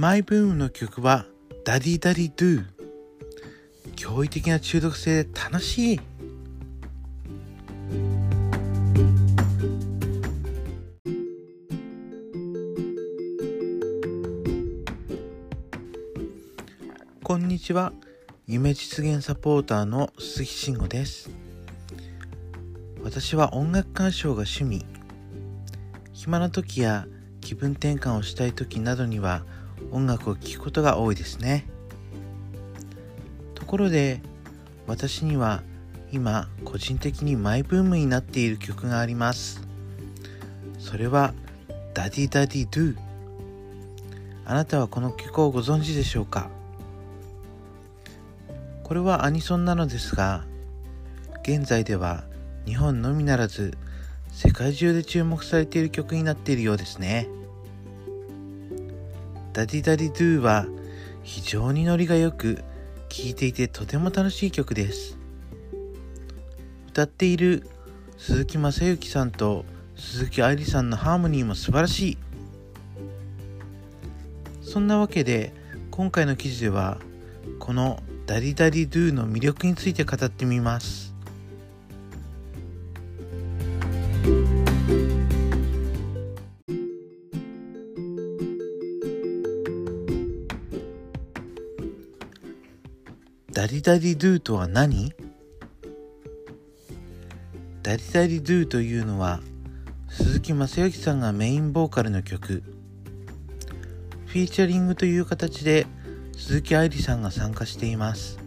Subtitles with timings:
[0.00, 1.26] マイブームの曲は
[1.62, 2.64] Daddy Daddy Do
[3.96, 6.00] 驚異的な中毒性で楽しい。
[17.22, 17.92] こんにちは。
[18.46, 21.28] 夢実現サポーターの鈴木慎吾です。
[23.04, 24.86] 私は音楽鑑賞が趣味。
[26.14, 27.06] 暇な時や
[27.42, 29.44] 気分転換をしたい時などには
[29.90, 31.66] 音楽を聴くことが多いですね。
[33.54, 34.20] ところで
[34.86, 35.62] 私には
[36.12, 39.62] 今個人的にマイブームになっている曲があります。
[40.78, 41.34] それは
[41.94, 42.96] Daddy Daddy Do
[44.44, 46.50] あなたはこの曲をご存知でしょうか？
[48.82, 50.44] これはアニソンなのですが
[51.42, 52.24] 現在では
[52.66, 53.78] 日本のみならず
[54.32, 57.28] 世界中で注目されている曲になっているようですね。
[59.52, 60.66] Daddy Daddy Do は
[61.22, 62.62] 非常にノリが良く
[63.08, 65.18] 聴いていてとても楽しい曲です。
[66.88, 67.68] 歌っている
[68.16, 69.64] 鈴木雅之さんと
[69.96, 72.18] 鈴木愛理さんのハーモニーも素晴らしい。
[74.62, 75.52] そんなわけで
[75.90, 76.98] 今回の記事では
[77.58, 81.09] この Daddy Daddy Do の魅力について語ってみます。
[93.60, 95.12] ダリダリドゥとは何？
[97.82, 99.40] ダリダリドゥというのは
[100.08, 102.62] 鈴木雅之さんがメインボーカルの曲。
[104.24, 105.86] フィーチャリングという形で
[106.38, 108.38] 鈴木愛理さんが参加しています。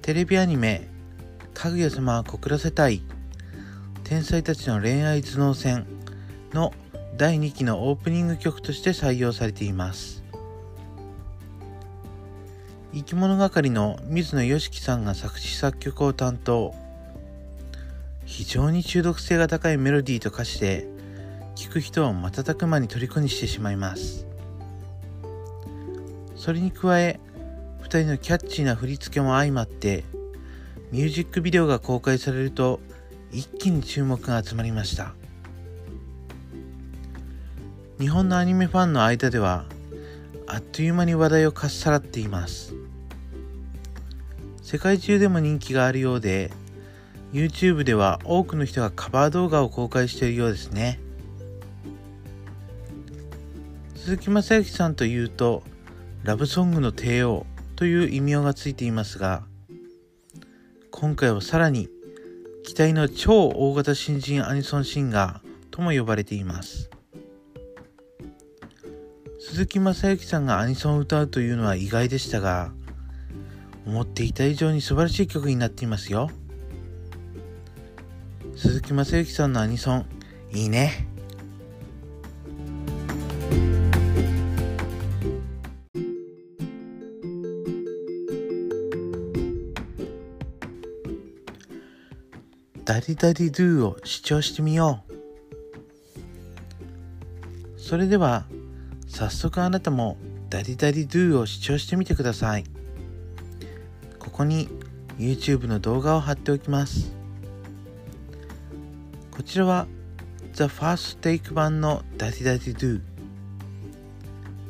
[0.00, 0.88] テレビアニメ
[1.54, 3.02] 「かぐや様は告らせたい。
[4.02, 5.86] 天才たちの恋愛頭脳戦」
[6.52, 6.74] の
[7.16, 10.21] 第2期のオープニング曲として採用されています。
[12.94, 16.74] 生き物係の水野良樹さんが作詞作曲を担当。
[18.26, 20.86] 非常に中毒性が高いメロディーと歌詞で
[21.54, 24.26] 聴く人を瞬く間に虜にしてしまいます。
[26.36, 27.18] それに加え
[27.82, 30.04] 2人のキャッチーな振り付けも相まって
[30.90, 32.80] ミュージックビデオが公開されると
[33.30, 35.14] 一気に注目が集まりました。
[37.98, 39.64] 日本のアニメファンの間では
[40.46, 42.81] あっという間に話題をかっさらっています。
[44.62, 46.50] 世界中でも人気があるようで
[47.32, 51.00] YouTube では多くの人がカバー動画を公開しているようですね。
[53.96, 55.62] 鈴木雅之さんというと
[56.24, 57.46] ラブソングの帝王
[57.76, 59.44] という異名がついていますが
[60.90, 61.88] 今回はさらに
[62.64, 66.90] 期待の超大型新人アニソンシンガーとも呼ばれています。
[69.40, 72.72] 鈴木雅之さんがアニソンを歌うというのは意外でしたが
[73.86, 76.30] 思っていた以上に素晴らしい曲になっていますよ。
[78.56, 80.06] 鈴木雅之さんのアニソン
[80.52, 81.08] いいね。
[92.84, 95.12] Daddy Daddy Do を視聴してみよう。
[97.80, 98.44] それでは
[99.08, 100.18] 早速あなたも
[100.50, 102.64] Daddy Daddy Do を視聴してみてください。
[104.42, 104.68] ここに
[105.18, 107.12] YouTube の動画を貼っておきます。
[109.30, 109.86] こちらは
[110.54, 113.00] The First Take 版の Daddy Daddy Do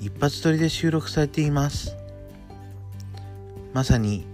[0.00, 1.96] 一発撮りで収録されています。
[3.72, 4.26] まさに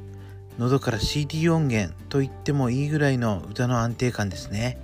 [0.59, 4.79] 喉から CD 音源と言ってもいいぐらいの歌の安定感ですね。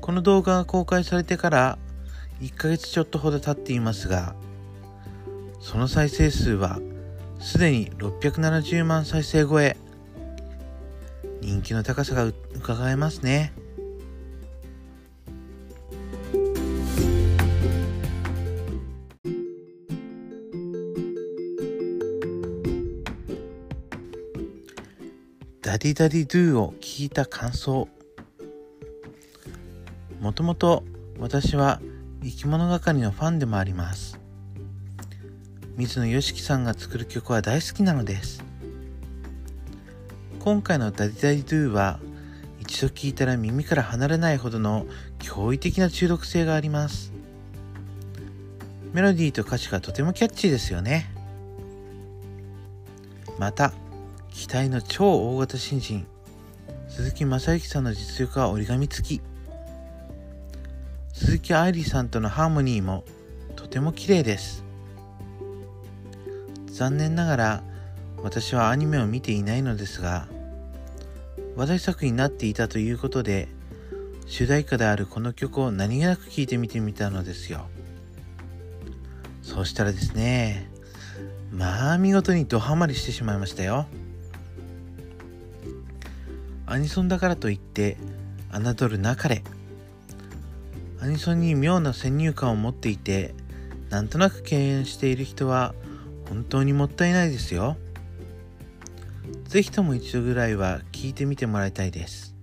[0.00, 1.78] この動画が公開されてから
[2.40, 4.34] 1ヶ月ちょっとほど経っていますが
[5.60, 6.78] その再生数は
[7.38, 9.76] すでに670万再生超え。
[11.40, 13.52] 人気の高さが伺えますね。
[25.62, 27.88] Daddy Daddy Do を聞いた感想。
[30.20, 30.82] もともと
[31.18, 31.80] 私は
[32.22, 34.18] 生き物係のファンでもあります。
[35.78, 38.42] 水野良樹さんが作る曲は大好きなのです。
[40.40, 42.00] 今回の「Daddy Daddy Do」は
[42.58, 44.86] 一度聴いたら耳から離れないほどの
[45.20, 47.12] 驚異的な中毒性があります。
[48.92, 51.14] メロディーと歌詞がとてもキャッチーですよね。
[53.38, 53.72] また
[54.32, 56.08] 期待の超大型新人
[56.88, 59.20] 鈴木雅之さんの実力は折り紙付き。
[61.12, 63.04] 鈴木愛理さんとのハーモニーも
[63.54, 64.66] とても綺麗です。
[66.78, 67.62] 残念ながら
[68.22, 70.28] 私はアニメを見ていないのですが
[71.56, 73.48] 話題作になっていたということで
[74.26, 77.66] 主題歌であるこの曲を何気なく聴いてみてみたのですよ。
[79.42, 80.70] そうしたらですね
[81.50, 83.86] まあ見事にドハマりしてしまいましたよ。
[86.64, 87.96] アニソンだからといって
[88.52, 89.42] 侮るなかれ。
[91.00, 93.34] アニソンに妙な先入観を持っていて
[93.90, 95.74] なんとなく敬遠している人は
[96.28, 97.76] 本当にもったいないですよ。
[99.48, 102.34] 是非とも一度ぐらいは聞いてみてもらいたいです。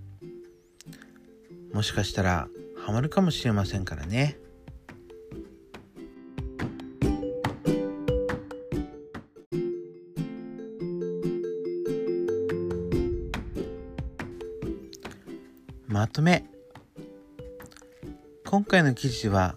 [1.72, 4.38] もしかしたらハマるかもしれませんからね。
[15.86, 16.44] まとめ。
[18.44, 19.56] 今回の記事は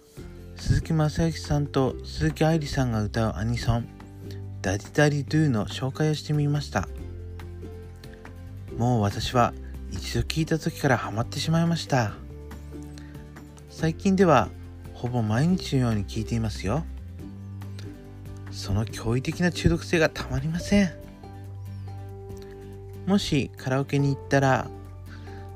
[0.56, 6.88] 鈴木雅之さんと鈴木愛理さんが歌うアニソン「Daddy Daddy Do」の紹介をしてみました
[8.76, 9.52] もう私は
[9.90, 12.12] 一度聞いた時からハマってしまいました
[13.68, 14.48] 最近では
[14.94, 16.84] ほぼ毎日のように聞いていますよ
[18.50, 20.92] その驚異的な中毒性がたまりません
[23.06, 24.68] もしカラオケに行ったら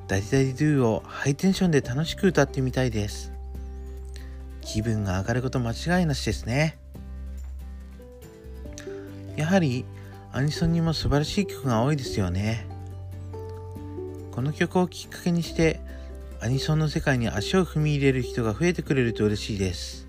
[0.06, 3.32] DADDY DADDY DO をハイテンションで楽しく歌ってみたいです。
[4.60, 6.78] 気分が上がること間違いなしですね。
[9.36, 9.84] やはり
[10.32, 12.66] アニソンにも素晴らしい曲が多いですよね。
[14.32, 15.81] この曲をきっかけにして
[16.40, 20.03] アニソンの世界に足を踏み入れる人が増えてくれると嬉しいです。